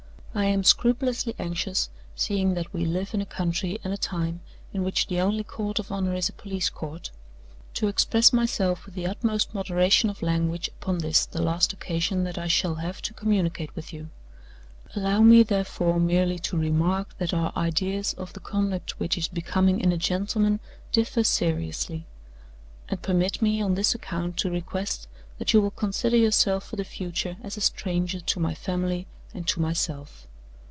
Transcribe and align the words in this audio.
I 0.33 0.45
am 0.45 0.63
scrupulously 0.63 1.35
anxious, 1.37 1.89
seeing 2.15 2.53
that 2.53 2.73
we 2.73 2.85
live 2.85 3.13
in 3.13 3.19
a 3.19 3.25
country 3.25 3.79
and 3.83 3.93
a 3.93 3.97
time 3.97 4.39
in 4.73 4.81
which 4.81 5.07
the 5.07 5.19
only 5.19 5.43
court 5.43 5.77
of 5.77 5.91
honor 5.91 6.13
is 6.15 6.29
a 6.29 6.33
police 6.33 6.69
court, 6.69 7.11
to 7.73 7.89
express 7.89 8.31
myself 8.31 8.85
with 8.85 8.95
the 8.95 9.05
utmost 9.07 9.53
moderation 9.53 10.09
of 10.09 10.21
language 10.21 10.69
upon 10.69 10.99
this 10.99 11.25
the 11.25 11.41
last 11.41 11.73
occasion 11.73 12.23
that 12.23 12.37
I 12.37 12.47
shall 12.47 12.75
have 12.75 13.01
to 13.03 13.13
communicate 13.13 13.75
with 13.75 13.91
you. 13.91 14.09
Allow 14.95 15.19
me, 15.19 15.43
therefore, 15.43 15.99
merely 15.99 16.39
to 16.39 16.55
remark 16.57 17.17
that 17.17 17.33
our 17.33 17.51
ideas 17.57 18.13
of 18.13 18.31
the 18.31 18.39
conduct 18.39 19.01
which 19.01 19.17
is 19.17 19.27
becoming 19.27 19.81
in 19.81 19.91
a 19.91 19.97
gentleman 19.97 20.61
differ 20.93 21.25
seriously; 21.25 22.05
and 22.87 23.01
permit 23.01 23.41
me 23.41 23.61
on 23.61 23.75
this 23.75 23.93
account 23.93 24.37
to 24.37 24.49
request 24.49 25.09
that 25.39 25.51
you 25.51 25.59
will 25.59 25.71
consider 25.71 26.15
yourself 26.15 26.65
for 26.69 26.77
the 26.77 26.85
future 26.85 27.35
as 27.43 27.57
a 27.57 27.61
stranger 27.61 28.21
to 28.21 28.39
my 28.39 28.53
family 28.53 29.07
and 29.33 29.47
to 29.47 29.61
myself. 29.61 30.27